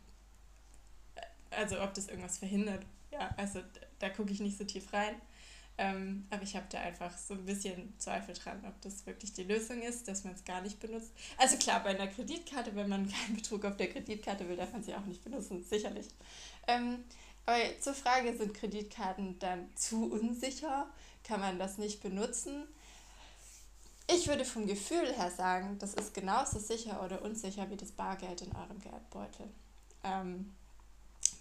also 1.52 1.82
ob 1.82 1.94
das 1.94 2.08
irgendwas 2.08 2.38
verhindert. 2.38 2.86
Ja, 3.12 3.34
also 3.38 3.62
da 4.00 4.10
gucke 4.10 4.32
ich 4.32 4.40
nicht 4.40 4.58
so 4.58 4.64
tief 4.64 4.92
rein. 4.94 5.16
Ähm, 5.78 6.26
aber 6.30 6.44
ich 6.44 6.56
habe 6.56 6.66
da 6.70 6.80
einfach 6.80 7.18
so 7.18 7.34
ein 7.34 7.46
bisschen 7.46 7.94
Zweifel 8.00 8.34
dran, 8.34 8.64
ob 8.66 8.80
das 8.82 9.06
wirklich 9.06 9.34
die 9.34 9.44
Lösung 9.44 9.82
ist, 9.82 10.08
dass 10.08 10.24
man 10.24 10.34
es 10.34 10.46
gar 10.46 10.62
nicht 10.62 10.80
benutzt. 10.80 11.12
Also 11.38 11.58
klar, 11.58 11.84
bei 11.84 11.90
einer 11.90 12.08
Kreditkarte, 12.08 12.76
wenn 12.76 12.88
man 12.88 13.10
keinen 13.12 13.36
Betrug 13.36 13.66
auf 13.66 13.76
der 13.76 13.90
Kreditkarte 13.90 14.48
will, 14.48 14.56
darf 14.56 14.72
man 14.72 14.84
sie 14.84 14.96
auch 14.96 15.06
nicht 15.06 15.24
benutzen, 15.24 15.64
sicherlich. 15.64 16.08
Ähm, 16.68 17.04
aber 17.46 17.58
zur 17.80 17.94
Frage, 17.94 18.36
sind 18.38 18.54
Kreditkarten 18.54 19.38
dann 19.40 19.70
zu 19.76 20.12
unsicher? 20.12 20.90
Kann 21.24 21.42
man 21.42 21.60
das 21.60 21.78
nicht 21.78 22.02
benutzen? 22.02 22.68
Ich 24.08 24.28
würde 24.28 24.46
vom 24.46 24.68
Gefühl 24.68 25.14
her 25.14 25.32
sagen, 25.32 25.78
das 25.80 25.96
ist 25.96 26.14
genauso 26.14 26.60
sicher 26.60 27.04
oder 27.04 27.24
unsicher 27.24 27.70
wie 27.72 27.78
das 27.78 27.92
Bargeld 27.92 28.42
in 28.42 28.56
eurem 28.56 28.80
Geldbeutel. 28.80 29.50
Ähm, 30.04 30.54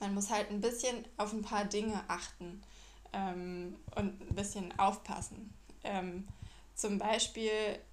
man 0.00 0.14
muss 0.14 0.30
halt 0.30 0.50
ein 0.50 0.60
bisschen 0.60 1.04
auf 1.18 1.32
ein 1.32 1.42
paar 1.42 1.66
Dinge 1.66 2.02
achten 2.08 2.62
ähm, 3.12 3.76
und 3.96 4.20
ein 4.20 4.34
bisschen 4.34 4.78
aufpassen. 4.78 5.52
Ähm, 5.82 6.26
zum 6.74 6.98
Beispiel 6.98 7.50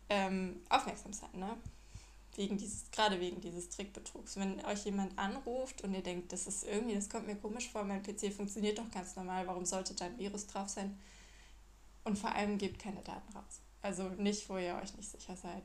ähm, 0.09 0.61
aufmerksam 0.69 1.13
sein, 1.13 1.29
ne? 1.33 1.57
Wegen 2.35 2.57
dieses, 2.57 2.89
gerade 2.91 3.19
wegen 3.19 3.41
dieses 3.41 3.69
Trickbetrugs. 3.69 4.37
Wenn 4.37 4.63
euch 4.63 4.85
jemand 4.85 5.19
anruft 5.19 5.83
und 5.83 5.93
ihr 5.93 6.01
denkt, 6.01 6.31
das 6.31 6.47
ist 6.47 6.63
irgendwie, 6.63 6.95
das 6.95 7.09
kommt 7.09 7.27
mir 7.27 7.35
komisch 7.35 7.69
vor, 7.69 7.83
mein 7.83 8.01
PC 8.01 8.31
funktioniert 8.33 8.79
doch 8.79 8.89
ganz 8.89 9.17
normal, 9.17 9.45
warum 9.47 9.65
sollte 9.65 9.93
da 9.93 10.05
ein 10.05 10.17
Virus 10.17 10.47
drauf 10.47 10.69
sein? 10.69 10.97
Und 12.05 12.17
vor 12.17 12.33
allem 12.33 12.57
gebt 12.57 12.81
keine 12.81 13.01
Daten 13.01 13.33
raus. 13.33 13.59
Also 13.81 14.03
nicht, 14.09 14.47
wo 14.50 14.57
ihr 14.57 14.75
euch 14.75 14.95
nicht 14.95 15.09
sicher 15.09 15.35
seid. 15.35 15.63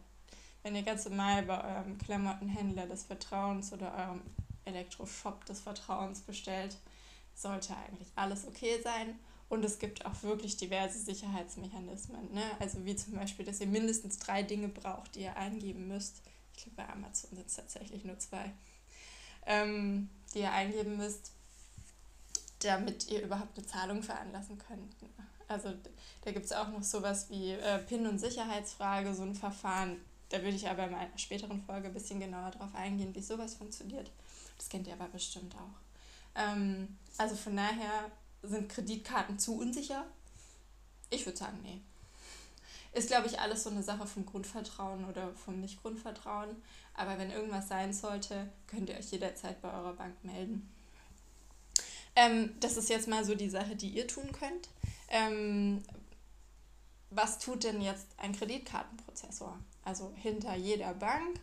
Wenn 0.63 0.75
ihr 0.75 0.83
ganz 0.83 1.05
normal 1.05 1.43
bei 1.45 1.63
eurem 1.63 1.99
Klamottenhändler 1.99 2.87
des 2.87 3.05
Vertrauens 3.05 3.73
oder 3.73 3.95
eurem 3.95 4.23
Elektroshop 4.65 5.45
des 5.45 5.61
Vertrauens 5.61 6.21
bestellt, 6.21 6.77
sollte 7.35 7.77
eigentlich 7.77 8.09
alles 8.17 8.47
okay 8.47 8.81
sein. 8.83 9.19
Und 9.49 9.65
es 9.65 9.79
gibt 9.79 10.05
auch 10.05 10.23
wirklich 10.23 10.57
diverse 10.57 10.99
Sicherheitsmechanismen. 10.99 12.33
Ne? 12.33 12.43
Also 12.59 12.85
wie 12.85 12.97
zum 12.97 13.15
Beispiel, 13.15 13.45
dass 13.45 13.61
ihr 13.61 13.69
mindestens 13.69 14.19
drei 14.19 14.43
Dinge 14.43 14.69
braucht, 14.69 15.15
die 15.15 15.21
ihr 15.21 15.37
eingeben 15.37 15.87
müsst. 15.87 16.21
Ich 16.57 16.65
glaube, 16.65 16.77
bei 16.77 16.89
Amazon 16.89 17.31
sind 17.31 17.47
es 17.47 17.55
tatsächlich 17.55 18.05
nur 18.05 18.19
zwei, 18.19 18.53
ähm, 19.47 20.11
die 20.35 20.41
ihr 20.41 20.51
eingeben 20.51 20.97
müsst, 20.97 21.31
damit 22.59 23.09
ihr 23.09 23.23
überhaupt 23.23 23.57
eine 23.57 23.67
Zahlung 23.67 24.03
veranlassen 24.03 24.59
könnt. 24.59 24.97
Also 25.49 25.73
da 26.23 26.33
gibt 26.33 26.47
es 26.47 26.53
auch 26.53 26.69
noch 26.69 26.83
sowas 26.83 27.31
wie 27.31 27.53
äh, 27.53 27.79
PIN- 27.79 28.07
und 28.07 28.19
Sicherheitsfrage, 28.19 29.15
so 29.15 29.23
ein 29.23 29.35
Verfahren. 29.35 29.97
Da 30.29 30.39
würde 30.39 30.57
ich 30.57 30.69
aber 30.69 30.87
in 30.87 30.95
einer 30.95 31.19
späteren 31.19 31.63
Folge 31.63 31.89
ein 31.89 31.95
bisschen 31.95 32.19
genauer 32.19 32.51
drauf 32.51 32.75
eingehen, 32.75 33.15
wie 33.15 33.23
sowas 33.23 33.55
funktioniert. 33.55 34.11
Das 34.59 34.69
kennt 34.69 34.87
ihr 34.87 34.95
aber 34.95 35.07
bestimmt 35.09 35.55
auch. 35.55 36.41
Ähm, 36.41 36.97
also 37.17 37.37
von 37.37 37.57
daher 37.57 38.11
sind 38.43 38.69
Kreditkarten 38.69 39.39
zu 39.39 39.59
unsicher? 39.59 40.05
Ich 41.11 41.25
würde 41.25 41.39
sagen, 41.39 41.61
nee. 41.63 41.81
Ist, 42.93 43.09
glaube 43.09 43.27
ich, 43.27 43.39
alles 43.39 43.63
so 43.63 43.71
eine 43.71 43.83
Sache 43.83 44.07
vom 44.07 44.25
Grundvertrauen 44.25 45.05
oder 45.05 45.33
vom 45.35 45.61
Nicht-Grundvertrauen. 45.61 46.57
Aber 46.95 47.19
wenn 47.19 47.31
irgendwas 47.31 47.69
sein 47.69 47.93
sollte, 47.93 48.49
könnt 48.67 48.89
ihr 48.89 48.97
euch 48.97 49.11
jederzeit 49.11 49.61
bei 49.61 49.73
eurer 49.73 49.93
Bank 49.93 50.15
melden. 50.25 50.69
Ähm, 52.15 52.55
das 52.61 52.79
ist 52.79 52.89
jetzt 52.89 53.07
mal 53.07 53.25
so 53.25 53.35
die 53.35 53.51
Sache, 53.51 53.77
die 53.77 53.91
ihr 53.91 54.07
tun 54.07 54.33
könnt. 54.33 54.71
Ähm, 55.09 55.83
was 57.11 57.39
tut 57.39 57.65
denn 57.65 57.81
jetzt 57.81 58.07
ein 58.17 58.33
Kreditkartenprozessor? 58.33 59.59
Also 59.83 60.13
hinter 60.17 60.55
jeder 60.57 60.95
Bank 60.95 61.41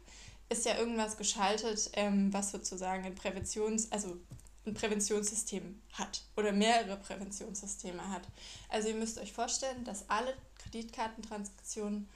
ist 0.50 0.66
ja 0.66 0.78
irgendwas 0.78 1.18
geschaltet, 1.18 1.90
ähm, 1.94 2.32
was 2.34 2.52
sozusagen 2.52 3.06
ein 3.06 3.16
Präventions-, 3.16 3.92
also 3.92 4.18
ein 4.66 4.74
Präventionssystem 4.74 5.82
hat 5.94 6.24
oder 6.38 6.52
mehrere 6.52 6.98
Präventionssysteme 6.98 8.10
hat. 8.10 8.28
Also 8.70 8.90
ihr 8.90 8.96
müsst 8.96 9.18
euch 9.18 9.34
vorstellen, 9.34 9.84
dass 9.84 10.10
alle 10.10 10.34
Kreditkartentransaktionen 10.60 12.08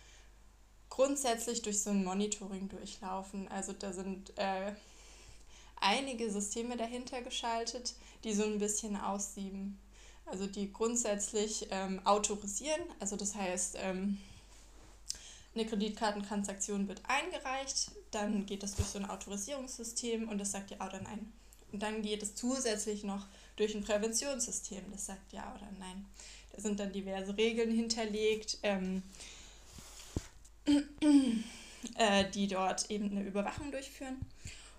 grundsätzlich 0.90 1.62
durch 1.62 1.82
so 1.82 1.90
ein 1.90 2.04
Monitoring 2.04 2.70
durchlaufen. 2.70 3.48
Also 3.50 3.74
da 3.74 3.92
sind 3.92 4.38
äh, 4.38 4.72
einige 5.82 6.32
Systeme 6.32 6.78
dahinter 6.78 7.22
geschaltet, 7.22 7.96
die 8.24 8.34
so 8.34 8.44
ein 8.44 8.60
bisschen 8.60 8.96
aussieben. 8.96 9.80
Also 10.30 10.48
die 10.48 10.72
grundsätzlich 10.72 11.68
ähm, 11.72 12.06
autorisieren. 12.06 12.82
Also 13.00 13.16
das 13.16 13.36
heißt, 13.36 13.78
ähm, 13.80 14.18
eine 15.56 15.66
Kreditkartentransaktion 15.66 16.88
wird 16.88 17.02
eingereicht, 17.08 17.92
dann 18.12 18.46
geht 18.46 18.64
das 18.64 18.76
durch 18.76 18.88
so 18.88 19.00
ein 19.00 19.10
Autorisierungssystem 19.10 20.30
und 20.30 20.38
das 20.38 20.52
sagt 20.52 20.72
ja 20.72 20.78
oder 20.78 21.02
nein. 21.02 21.32
Und 21.72 21.82
dann 21.82 22.02
geht 22.02 22.24
es 22.24 22.36
zusätzlich 22.36 23.04
noch 23.04 23.26
durch 23.56 23.76
ein 23.76 23.84
Präventionssystem, 23.84 24.84
das 24.92 25.08
sagt 25.08 25.34
ja 25.34 25.54
oder 25.56 25.68
nein. 25.80 26.06
Da 26.54 26.62
sind 26.62 26.80
dann 26.80 26.94
diverse 26.94 27.36
Regeln 27.36 27.72
hinterlegt, 27.72 28.60
ähm, 28.64 29.04
äh, 31.96 32.30
die 32.32 32.48
dort 32.48 32.90
eben 32.90 33.12
eine 33.12 33.24
Überwachung 33.24 33.72
durchführen 33.72 34.18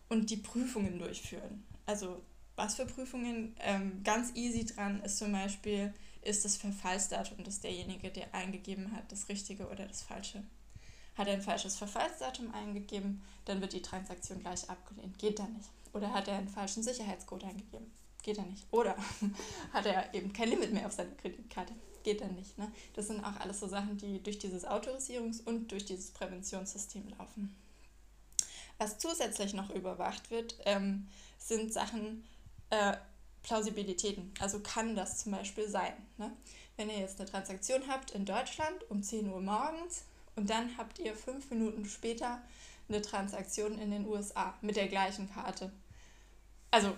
und 0.08 0.30
die 0.30 0.36
Prüfungen 0.36 0.98
durchführen. 0.98 1.64
Also 1.86 2.22
was 2.58 2.74
für 2.74 2.86
Prüfungen? 2.86 3.54
Ähm, 3.60 4.02
ganz 4.02 4.32
easy 4.34 4.66
dran 4.66 5.00
ist 5.02 5.18
zum 5.18 5.32
Beispiel, 5.32 5.94
ist 6.22 6.44
das 6.44 6.56
Verfallsdatum, 6.56 7.44
das 7.44 7.60
derjenige, 7.60 8.10
der 8.10 8.34
eingegeben 8.34 8.92
hat, 8.94 9.10
das 9.12 9.28
Richtige 9.28 9.68
oder 9.68 9.86
das 9.86 10.02
Falsche. 10.02 10.42
Hat 11.16 11.28
er 11.28 11.34
ein 11.34 11.42
falsches 11.42 11.76
Verfallsdatum 11.76 12.52
eingegeben, 12.52 13.22
dann 13.44 13.60
wird 13.60 13.72
die 13.72 13.82
Transaktion 13.82 14.40
gleich 14.40 14.68
abgelehnt. 14.68 15.18
Geht 15.18 15.38
da 15.38 15.46
nicht. 15.46 15.68
Oder 15.92 16.12
hat 16.12 16.28
er 16.28 16.36
einen 16.36 16.48
falschen 16.48 16.82
Sicherheitscode 16.82 17.44
eingegeben? 17.44 17.90
Geht 18.22 18.38
er 18.38 18.44
nicht. 18.44 18.66
Oder 18.72 18.96
hat 19.72 19.86
er 19.86 20.12
eben 20.12 20.32
kein 20.32 20.50
Limit 20.50 20.72
mehr 20.72 20.86
auf 20.86 20.92
seiner 20.92 21.14
Kreditkarte? 21.14 21.72
Geht 22.02 22.20
er 22.20 22.28
nicht. 22.28 22.58
Ne? 22.58 22.70
Das 22.94 23.06
sind 23.06 23.24
auch 23.24 23.38
alles 23.40 23.60
so 23.60 23.68
Sachen, 23.68 23.96
die 23.98 24.22
durch 24.22 24.38
dieses 24.38 24.66
Autorisierungs- 24.66 25.44
und 25.44 25.70
durch 25.70 25.84
dieses 25.84 26.10
Präventionssystem 26.10 27.08
laufen. 27.18 27.54
Was 28.78 28.98
zusätzlich 28.98 29.54
noch 29.54 29.70
überwacht 29.70 30.30
wird, 30.30 30.56
ähm, 30.64 31.08
sind 31.38 31.72
Sachen, 31.72 32.24
äh, 32.70 32.96
Plausibilitäten. 33.42 34.32
Also 34.40 34.60
kann 34.60 34.94
das 34.94 35.18
zum 35.18 35.32
Beispiel 35.32 35.68
sein. 35.68 35.92
Ne? 36.16 36.32
Wenn 36.76 36.90
ihr 36.90 36.98
jetzt 36.98 37.18
eine 37.18 37.28
Transaktion 37.28 37.82
habt 37.88 38.10
in 38.12 38.24
Deutschland 38.24 38.88
um 38.90 39.02
10 39.02 39.28
Uhr 39.30 39.40
morgens 39.40 40.04
und 40.36 40.50
dann 40.50 40.76
habt 40.76 40.98
ihr 40.98 41.14
fünf 41.14 41.50
Minuten 41.50 41.84
später 41.86 42.40
eine 42.88 43.02
Transaktion 43.02 43.78
in 43.78 43.90
den 43.90 44.06
USA 44.06 44.54
mit 44.60 44.76
der 44.76 44.88
gleichen 44.88 45.30
Karte. 45.32 45.72
Also 46.70 46.94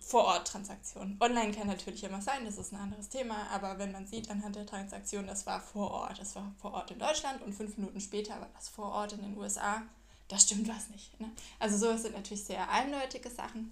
Vor-Ort-Transaktion. 0.00 1.16
Online 1.20 1.52
kann 1.52 1.68
natürlich 1.68 2.04
immer 2.04 2.20
sein, 2.20 2.44
das 2.44 2.58
ist 2.58 2.72
ein 2.72 2.80
anderes 2.80 3.08
Thema, 3.08 3.48
aber 3.50 3.78
wenn 3.78 3.92
man 3.92 4.06
sieht 4.06 4.30
anhand 4.30 4.56
der 4.56 4.66
Transaktion, 4.66 5.26
das 5.26 5.46
war 5.46 5.60
vor 5.60 5.90
Ort, 5.90 6.18
das 6.18 6.34
war 6.34 6.52
vor 6.60 6.74
Ort 6.74 6.90
in 6.90 6.98
Deutschland 6.98 7.42
und 7.42 7.54
fünf 7.54 7.76
Minuten 7.76 8.00
später 8.00 8.40
war 8.40 8.50
das 8.54 8.68
vor 8.68 8.92
Ort 8.92 9.12
in 9.12 9.22
den 9.22 9.36
USA, 9.36 9.82
da 10.28 10.38
stimmt 10.38 10.68
was 10.68 10.88
nicht. 10.90 11.18
Ne? 11.20 11.30
Also 11.58 11.76
sowas 11.76 12.02
sind 12.02 12.14
natürlich 12.14 12.44
sehr 12.44 12.68
eindeutige 12.70 13.30
Sachen, 13.30 13.70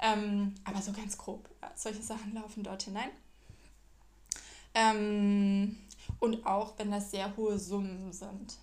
ähm, 0.00 0.54
aber 0.64 0.82
so 0.82 0.92
ganz 0.92 1.16
grob. 1.16 1.48
Solche 1.74 2.02
Sachen 2.02 2.34
laufen 2.34 2.62
dort 2.62 2.82
hinein. 2.82 3.10
Ähm, 4.74 5.76
und 6.18 6.46
auch 6.46 6.78
wenn 6.78 6.90
das 6.90 7.10
sehr 7.10 7.36
hohe 7.36 7.58
Summen 7.58 8.12
sind. 8.12 8.56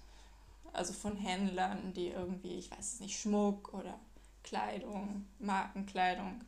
Also 0.73 0.93
von 0.93 1.15
Händlern, 1.15 1.93
die 1.93 2.09
irgendwie, 2.09 2.55
ich 2.55 2.71
weiß 2.71 2.93
es 2.93 2.99
nicht, 2.99 3.19
Schmuck 3.19 3.73
oder 3.73 3.99
Kleidung, 4.43 5.25
Markenkleidung, 5.39 6.41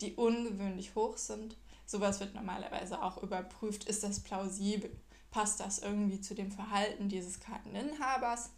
die 0.00 0.14
ungewöhnlich 0.14 0.94
hoch 0.94 1.16
sind. 1.16 1.56
Sowas 1.84 2.20
wird 2.20 2.34
normalerweise 2.34 3.02
auch 3.02 3.22
überprüft. 3.22 3.84
Ist 3.84 4.02
das 4.02 4.20
plausibel? 4.20 4.90
Passt 5.30 5.60
das 5.60 5.78
irgendwie 5.78 6.20
zu 6.20 6.34
dem 6.34 6.50
Verhalten 6.50 7.08
dieses 7.08 7.40
Karteninhabers? 7.40 8.50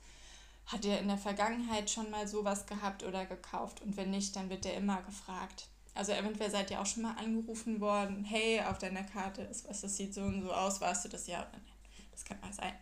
Hat 0.69 0.85
er 0.85 1.01
in 1.01 1.09
der 1.09 1.17
Vergangenheit 1.17 1.91
schon 1.91 2.11
mal 2.11 2.29
sowas 2.29 2.67
gehabt 2.67 3.03
oder 3.03 3.25
gekauft? 3.25 3.81
Und 3.81 3.97
wenn 3.97 4.11
nicht, 4.11 4.37
dann 4.37 4.51
wird 4.51 4.67
er 4.67 4.75
immer 4.75 5.01
gefragt. 5.03 5.67
Also 5.95 6.13
eventuell 6.13 6.51
seid 6.51 6.71
ihr 6.71 6.79
auch 6.79 6.87
schon 6.87 7.03
mal 7.05 7.17
angerufen 7.17 7.81
worden, 7.81 8.23
hey, 8.23 8.61
auf 8.61 8.77
deiner 8.79 9.03
Karte 9.03 9.43
ist 9.43 9.67
was, 9.67 9.81
das 9.81 9.97
sieht 9.97 10.13
so 10.13 10.21
und 10.23 10.43
so 10.43 10.53
aus, 10.53 10.81
warst 10.83 11.07
du 11.07 11.09
das 11.09 11.27
ja 11.27 11.41
oder 11.41 11.53
nein? 11.53 12.07
Das 12.13 12.25
kann 12.25 12.39
mal 12.41 12.53
sein. 12.53 12.75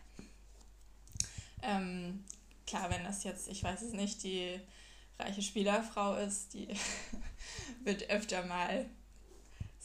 Ähm, 1.61 2.25
klar, 2.67 2.89
wenn 2.89 3.05
das 3.05 3.23
jetzt, 3.23 3.47
ich 3.47 3.63
weiß 3.63 3.81
es 3.81 3.93
nicht, 3.93 4.21
die 4.21 4.59
reiche 5.17 5.41
Spielerfrau 5.41 6.15
ist, 6.15 6.53
die 6.53 6.67
wird 7.85 8.09
öfter 8.09 8.45
mal 8.45 8.85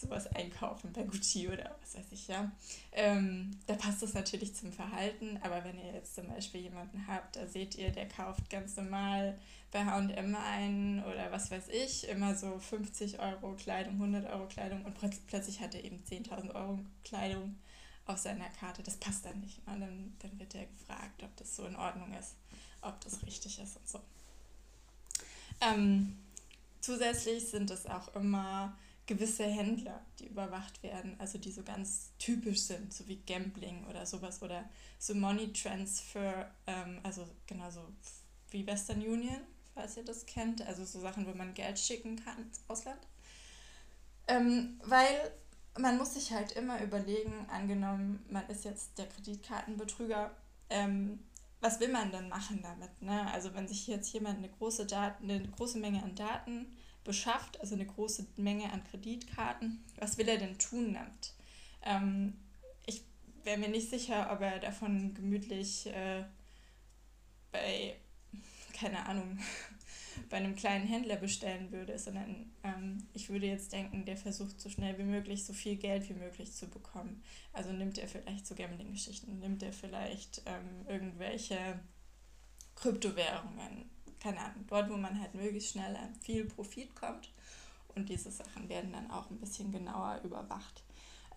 sowas 0.02 0.26
einkaufen 0.34 0.92
bei 0.92 1.02
Gucci 1.02 1.48
oder 1.48 1.76
was 1.80 1.96
weiß 1.96 2.12
ich, 2.12 2.28
ja. 2.28 2.50
Ähm, 2.92 3.50
da 3.66 3.74
passt 3.74 4.02
das 4.02 4.14
natürlich 4.14 4.54
zum 4.54 4.72
Verhalten, 4.72 5.38
aber 5.42 5.64
wenn 5.64 5.78
ihr 5.78 5.92
jetzt 5.92 6.14
zum 6.14 6.28
Beispiel 6.28 6.62
jemanden 6.62 7.06
habt, 7.06 7.36
da 7.36 7.46
seht 7.46 7.76
ihr, 7.76 7.90
der 7.90 8.08
kauft 8.08 8.50
ganz 8.50 8.76
normal 8.76 9.38
bei 9.70 9.84
H&M 9.84 10.36
ein 10.36 11.02
oder 11.04 11.32
was 11.32 11.50
weiß 11.50 11.68
ich, 11.68 12.08
immer 12.08 12.34
so 12.34 12.58
50 12.58 13.18
Euro 13.20 13.54
Kleidung, 13.54 13.94
100 13.94 14.30
Euro 14.30 14.46
Kleidung 14.46 14.84
und 14.84 14.94
plötzlich 15.26 15.60
hat 15.60 15.74
er 15.74 15.84
eben 15.84 16.02
10.000 16.04 16.54
Euro 16.54 16.78
Kleidung 17.04 17.56
auf 18.06 18.18
seiner 18.18 18.48
Karte. 18.60 18.82
Das 18.82 18.96
passt 18.96 19.24
dann 19.24 19.40
nicht. 19.40 19.66
Ne? 19.66 19.78
Dann, 19.78 20.12
dann 20.18 20.38
wird 20.38 20.54
er 20.54 20.66
gefragt, 20.66 21.22
ob 21.22 21.34
das 21.36 21.56
so 21.56 21.64
in 21.64 21.76
Ordnung 21.76 22.12
ist, 22.14 22.36
ob 22.82 23.00
das 23.00 23.24
richtig 23.24 23.58
ist 23.58 23.76
und 23.76 23.88
so. 23.88 24.00
Ähm, 25.60 26.18
zusätzlich 26.80 27.48
sind 27.48 27.70
es 27.70 27.86
auch 27.86 28.14
immer 28.14 28.76
gewisse 29.06 29.44
Händler, 29.44 30.00
die 30.18 30.28
überwacht 30.28 30.82
werden, 30.82 31.16
also 31.18 31.38
die 31.38 31.50
so 31.50 31.62
ganz 31.62 32.12
typisch 32.18 32.60
sind, 32.60 32.92
so 32.92 33.06
wie 33.08 33.16
Gambling 33.16 33.84
oder 33.86 34.06
sowas 34.06 34.42
oder 34.42 34.68
so 34.98 35.14
Money 35.14 35.52
Transfer, 35.52 36.50
ähm, 36.66 37.00
also 37.02 37.26
genauso 37.46 37.80
wie 38.50 38.66
Western 38.66 39.00
Union, 39.00 39.40
falls 39.74 39.96
ihr 39.96 40.04
das 40.04 40.26
kennt, 40.26 40.62
also 40.62 40.84
so 40.84 41.00
Sachen, 41.00 41.26
wo 41.26 41.32
man 41.32 41.54
Geld 41.54 41.78
schicken 41.78 42.16
kann 42.16 42.38
ins 42.38 42.60
Ausland. 42.68 43.00
Ähm, 44.28 44.80
weil 44.84 45.32
man 45.78 45.98
muss 45.98 46.14
sich 46.14 46.32
halt 46.32 46.52
immer 46.52 46.80
überlegen, 46.82 47.46
angenommen, 47.48 48.24
man 48.30 48.46
ist 48.48 48.64
jetzt 48.64 48.98
der 48.98 49.08
Kreditkartenbetrüger, 49.08 50.30
ähm, 50.70 51.18
was 51.60 51.80
will 51.80 51.88
man 51.88 52.10
denn 52.12 52.28
machen 52.28 52.60
damit? 52.62 53.00
Ne? 53.00 53.30
Also 53.32 53.54
wenn 53.54 53.68
sich 53.68 53.86
jetzt 53.86 54.12
jemand 54.12 54.38
eine 54.38 54.48
große, 54.48 54.86
Daten, 54.86 55.30
eine 55.30 55.48
große 55.48 55.78
Menge 55.78 56.02
an 56.02 56.14
Daten 56.14 56.66
beschafft, 57.04 57.60
also 57.60 57.74
eine 57.74 57.86
große 57.86 58.26
Menge 58.36 58.72
an 58.72 58.84
Kreditkarten, 58.84 59.84
was 59.98 60.18
will 60.18 60.28
er 60.28 60.38
denn 60.38 60.58
tun 60.58 60.94
damit? 60.94 61.34
Ähm, 61.84 62.34
ich 62.86 63.02
wäre 63.44 63.58
mir 63.58 63.68
nicht 63.68 63.90
sicher, 63.90 64.30
ob 64.32 64.40
er 64.40 64.58
davon 64.58 65.14
gemütlich 65.14 65.86
äh, 65.86 66.24
bei, 67.50 67.96
keine 68.78 69.04
Ahnung, 69.06 69.38
bei 70.30 70.36
einem 70.36 70.54
kleinen 70.54 70.86
Händler 70.86 71.16
bestellen 71.16 71.72
würde, 71.72 71.98
sondern 71.98 72.52
ähm, 72.62 73.06
ich 73.14 73.28
würde 73.30 73.46
jetzt 73.46 73.72
denken, 73.72 74.04
der 74.04 74.16
versucht 74.16 74.60
so 74.60 74.68
schnell 74.68 74.96
wie 74.98 75.04
möglich 75.04 75.44
so 75.44 75.52
viel 75.52 75.76
Geld 75.76 76.08
wie 76.08 76.14
möglich 76.14 76.52
zu 76.52 76.68
bekommen. 76.68 77.22
Also 77.52 77.72
nimmt 77.72 77.98
er 77.98 78.08
vielleicht 78.08 78.46
so 78.46 78.54
Gambling-Geschichten, 78.54 79.38
nimmt 79.38 79.62
er 79.62 79.72
vielleicht 79.72 80.42
ähm, 80.46 80.86
irgendwelche 80.86 81.80
Kryptowährungen, 82.76 83.90
keine 84.22 84.38
Ahnung, 84.38 84.64
dort, 84.68 84.88
wo 84.88 84.96
man 84.96 85.20
halt 85.20 85.34
möglichst 85.34 85.72
schnell 85.72 85.96
an 85.96 86.14
viel 86.20 86.44
Profit 86.44 86.94
kommt. 86.94 87.30
Und 87.94 88.08
diese 88.08 88.30
Sachen 88.30 88.68
werden 88.68 88.92
dann 88.92 89.10
auch 89.10 89.28
ein 89.30 89.38
bisschen 89.38 89.72
genauer 89.72 90.20
überwacht. 90.24 90.82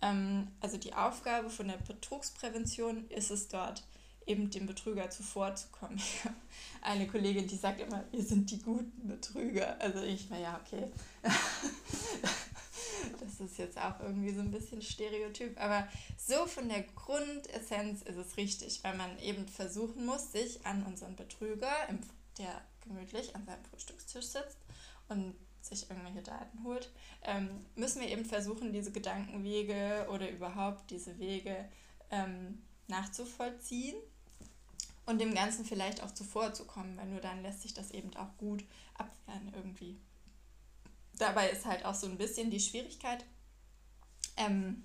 Ähm, 0.02 0.48
also 0.62 0.78
die 0.78 0.94
Aufgabe 0.94 1.50
von 1.50 1.68
der 1.68 1.78
Betrugsprävention 1.78 3.10
ist 3.10 3.32
es 3.32 3.48
dort, 3.48 3.84
eben 4.26 4.50
dem 4.50 4.66
Betrüger 4.66 5.10
zuvorzukommen. 5.10 6.00
Eine 6.82 7.08
Kollegin, 7.08 7.48
die 7.48 7.58
sagt 7.58 7.82
immer, 7.82 8.06
wir 8.12 8.24
sind 8.24 8.50
die 8.52 8.60
guten 8.60 9.08
Betrüger. 9.08 9.80
Also 9.82 10.02
ich 10.02 10.30
war 10.30 10.40
ja, 10.40 10.60
okay. 10.64 10.88
das 13.20 13.40
ist 13.40 13.58
jetzt 13.58 13.78
auch 13.78 14.00
irgendwie 14.00 14.34
so 14.34 14.42
ein 14.42 14.52
bisschen 14.52 14.82
Stereotyp, 14.82 15.60
aber 15.60 15.88
so 16.18 16.46
von 16.48 16.70
der 16.70 16.84
Grundessenz 16.84 18.02
ist 18.04 18.18
es 18.18 18.38
richtig, 18.38 18.84
weil 18.84 18.96
man 18.96 19.20
eben 19.20 19.48
versuchen 19.48 20.06
muss, 20.06 20.32
sich 20.32 20.66
an 20.66 20.84
unseren 20.84 21.16
Betrüger, 21.16 21.72
der 22.38 22.62
gemütlich 22.86 23.36
an 23.36 23.46
seinem 23.46 23.64
Frühstückstisch 23.66 24.26
sitzt 24.26 24.58
und 25.10 25.36
sich 25.62 25.90
irgendwelche 25.90 26.22
Daten 26.22 26.64
holt, 26.64 26.92
ähm, 27.24 27.50
müssen 27.76 28.02
wir 28.02 28.10
eben 28.10 28.26
versuchen, 28.26 28.72
diese 28.72 28.92
Gedankenwege 28.92 30.08
oder 30.12 30.30
überhaupt 30.30 30.92
diese 30.92 31.18
Wege 31.20 31.68
ähm, 32.12 32.62
nachzuvollziehen 32.88 33.96
und 35.06 35.20
dem 35.20 35.34
Ganzen 35.34 35.66
vielleicht 35.66 36.04
auch 36.04 36.12
zuvorzukommen, 36.12 36.98
weil 36.98 37.08
nur 37.08 37.22
dann 37.22 37.42
lässt 37.42 37.62
sich 37.62 37.74
das 37.74 37.92
eben 37.92 38.16
auch 38.16 38.38
gut 38.38 38.64
abwehren 38.94 39.52
irgendwie. 39.56 39.98
Dabei 41.18 41.50
ist 41.50 41.66
halt 41.66 41.86
auch 41.86 41.96
so 41.96 42.08
ein 42.08 42.18
bisschen 42.18 42.52
die 42.52 42.60
Schwierigkeit 42.60 43.26
ähm, 44.38 44.84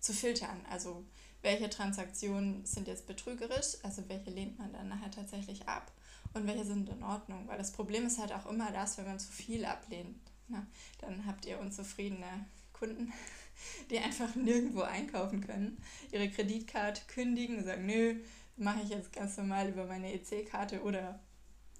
zu 0.00 0.12
filtern. 0.12 0.64
Also 0.70 1.04
welche 1.42 1.68
Transaktionen 1.68 2.64
sind 2.64 2.86
jetzt 2.86 3.06
betrügerisch, 3.06 3.76
also 3.82 4.08
welche 4.08 4.30
lehnt 4.30 4.58
man 4.58 4.72
dann 4.72 4.88
nachher 4.88 5.10
tatsächlich 5.10 5.68
ab 5.68 5.90
und 6.34 6.46
welche 6.46 6.64
sind 6.64 6.88
in 6.88 7.02
Ordnung. 7.02 7.46
Weil 7.48 7.58
das 7.58 7.72
Problem 7.72 8.06
ist 8.06 8.18
halt 8.18 8.32
auch 8.32 8.46
immer 8.46 8.70
das, 8.72 8.98
wenn 8.98 9.06
man 9.06 9.18
zu 9.18 9.30
viel 9.30 9.64
ablehnt. 9.64 10.16
Ne? 10.48 10.66
Dann 11.00 11.26
habt 11.26 11.46
ihr 11.46 11.58
unzufriedene 11.60 12.46
Kunden, 12.72 13.12
die 13.90 13.98
einfach 13.98 14.34
nirgendwo 14.34 14.82
einkaufen 14.82 15.40
können, 15.40 15.82
ihre 16.10 16.30
Kreditkarte 16.30 17.02
kündigen 17.06 17.58
und 17.58 17.64
sagen, 17.64 17.86
nö, 17.86 18.16
mache 18.56 18.82
ich 18.82 18.90
jetzt 18.90 19.12
ganz 19.12 19.36
normal 19.36 19.68
über 19.68 19.86
meine 19.86 20.12
EC-Karte 20.12 20.82
oder 20.82 21.18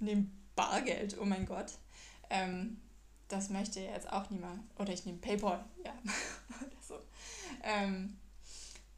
nehme 0.01 0.27
Bargeld, 0.55 1.17
oh 1.21 1.25
mein 1.25 1.47
Gott. 1.47 1.79
Ähm, 2.31 2.81
das 3.29 3.49
möchte 3.49 3.81
jetzt 3.81 4.13
auch 4.13 4.29
niemand. 4.31 4.63
Oder 4.79 4.93
ich 4.93 5.07
nehme 5.07 5.19
PayPal, 5.19 5.65
ja. 5.85 5.93
oder 6.61 6.83
so. 6.87 6.99
Ähm, 7.63 8.19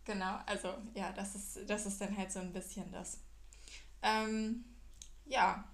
genau, 0.05 0.39
also 0.47 0.75
ja, 0.95 1.13
das 1.13 1.35
ist, 1.35 1.59
das 1.69 1.87
ist 1.87 2.01
dann 2.01 2.17
halt 2.17 2.33
so 2.33 2.41
ein 2.41 2.53
bisschen 2.53 2.91
das. 2.91 3.19
Ähm, 4.03 4.65
ja. 5.27 5.65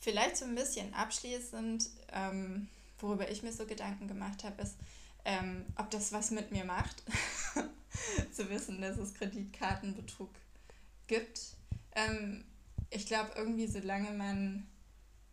Vielleicht 0.00 0.36
so 0.36 0.44
ein 0.44 0.54
bisschen 0.54 0.94
abschließend, 0.94 1.88
ähm, 2.12 2.68
worüber 2.98 3.30
ich 3.30 3.42
mir 3.42 3.52
so 3.52 3.66
Gedanken 3.66 4.08
gemacht 4.08 4.44
habe, 4.44 4.62
ist, 4.62 4.76
ähm, 5.24 5.66
ob 5.76 5.90
das 5.90 6.12
was 6.12 6.30
mit 6.30 6.52
mir 6.52 6.64
macht. 6.64 7.02
zu 8.32 8.48
wissen, 8.50 8.80
dass 8.80 8.96
es 8.96 9.14
Kreditkartenbetrug 9.14 10.30
gibt. 11.06 11.56
Ähm, 11.94 12.44
ich 12.90 13.06
glaube, 13.06 13.32
irgendwie, 13.36 13.66
solange 13.66 14.10
man 14.12 14.66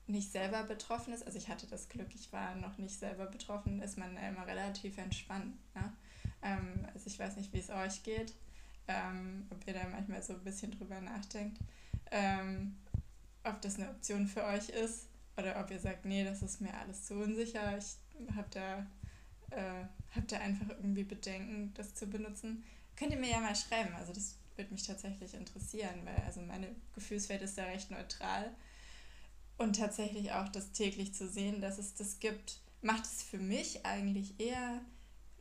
nicht 0.07 0.31
selber 0.31 0.63
betroffen 0.63 1.13
ist, 1.13 1.25
also 1.25 1.37
ich 1.37 1.49
hatte 1.49 1.67
das 1.67 1.89
Glück, 1.89 2.13
ich 2.13 2.31
war 2.31 2.55
noch 2.55 2.77
nicht 2.77 2.97
selber 2.97 3.25
betroffen, 3.25 3.81
ist 3.81 3.97
man 3.97 4.17
immer 4.17 4.45
relativ 4.45 4.97
entspannt. 4.97 5.55
Ne? 5.73 5.93
Ähm, 6.43 6.87
also 6.93 7.07
ich 7.07 7.17
weiß 7.17 7.37
nicht, 7.37 7.53
wie 7.53 7.59
es 7.59 7.69
euch 7.69 8.03
geht, 8.03 8.33
ähm, 8.87 9.47
ob 9.49 9.65
ihr 9.65 9.73
da 9.73 9.87
manchmal 9.87 10.21
so 10.21 10.33
ein 10.33 10.43
bisschen 10.43 10.71
drüber 10.71 11.01
nachdenkt, 11.01 11.57
ähm, 12.15 12.77
ob 13.43 13.61
das 13.61 13.75
eine 13.75 13.89
Option 13.89 14.25
für 14.25 14.43
euch 14.45 14.69
ist 14.69 15.07
oder 15.37 15.59
ob 15.59 15.69
ihr 15.69 15.79
sagt, 15.79 16.05
nee, 16.05 16.23
das 16.23 16.41
ist 16.41 16.61
mir 16.61 16.73
alles 16.73 17.05
zu 17.05 17.15
unsicher, 17.15 17.77
ich 17.77 17.97
habe 18.35 18.47
da 18.51 18.87
äh, 19.51 19.85
habt 20.15 20.31
ihr 20.31 20.39
einfach 20.39 20.69
irgendwie 20.69 21.03
Bedenken, 21.03 21.73
das 21.75 21.93
zu 21.93 22.07
benutzen, 22.07 22.63
könnt 22.95 23.11
ihr 23.11 23.19
mir 23.19 23.31
ja 23.31 23.41
mal 23.41 23.55
schreiben. 23.55 23.93
Also 23.95 24.13
das 24.13 24.37
würde 24.55 24.71
mich 24.71 24.87
tatsächlich 24.87 25.33
interessieren, 25.33 26.05
weil 26.05 26.23
also 26.25 26.41
meine 26.41 26.67
Gefühlswelt 26.93 27.41
ist 27.41 27.57
da 27.57 27.65
recht 27.65 27.91
neutral. 27.91 28.51
Und 29.57 29.77
tatsächlich 29.77 30.31
auch 30.31 30.49
das 30.49 30.71
täglich 30.71 31.13
zu 31.13 31.27
sehen, 31.27 31.61
dass 31.61 31.77
es 31.77 31.93
das 31.95 32.19
gibt, 32.19 32.59
macht 32.81 33.05
es 33.05 33.23
für 33.23 33.37
mich 33.37 33.85
eigentlich 33.85 34.39
eher 34.39 34.81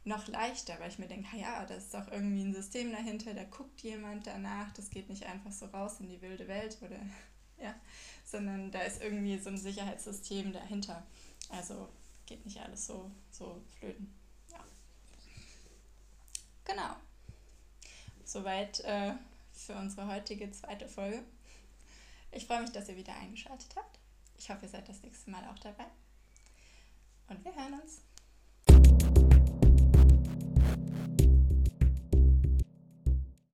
noch 0.04 0.28
leichter, 0.28 0.78
weil 0.78 0.90
ich 0.90 0.98
mir 0.98 1.08
denke, 1.08 1.36
ja, 1.36 1.64
da 1.64 1.74
ist 1.74 1.94
doch 1.94 2.08
irgendwie 2.08 2.42
ein 2.42 2.54
System 2.54 2.92
dahinter, 2.92 3.32
da 3.32 3.44
guckt 3.44 3.80
jemand 3.80 4.26
danach, 4.26 4.72
das 4.74 4.90
geht 4.90 5.08
nicht 5.08 5.24
einfach 5.24 5.52
so 5.52 5.66
raus 5.66 6.00
in 6.00 6.08
die 6.08 6.20
wilde 6.20 6.46
Welt 6.46 6.76
oder 6.82 6.98
ja, 7.58 7.74
sondern 8.24 8.70
da 8.70 8.80
ist 8.80 9.02
irgendwie 9.02 9.38
so 9.38 9.48
ein 9.48 9.56
Sicherheitssystem 9.56 10.52
dahinter. 10.52 11.02
Also 11.48 11.88
geht 12.26 12.44
nicht 12.44 12.60
alles 12.60 12.86
so, 12.86 13.10
so 13.30 13.62
flöten. 13.78 14.12
Ja. 14.50 14.58
Genau. 16.64 16.96
Soweit 18.24 18.80
äh, 18.80 19.12
für 19.52 19.74
unsere 19.74 20.06
heutige 20.08 20.50
zweite 20.50 20.88
Folge. 20.88 21.22
Ich 22.32 22.46
freue 22.46 22.62
mich, 22.62 22.72
dass 22.72 22.88
ihr 22.88 22.96
wieder 22.96 23.14
eingeschaltet 23.14 23.74
habt. 23.76 23.98
Ich 24.38 24.50
hoffe, 24.50 24.66
ihr 24.66 24.68
seid 24.68 24.88
das 24.88 25.02
nächste 25.02 25.30
Mal 25.30 25.44
auch 25.48 25.58
dabei. 25.58 25.86
Und 27.28 27.44
wir 27.44 27.54
hören 27.54 27.80
uns. 27.80 28.00